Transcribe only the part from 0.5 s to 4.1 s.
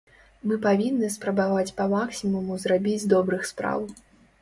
Мы павінны спрабаваць па-максімуму зрабіць добрых спраў.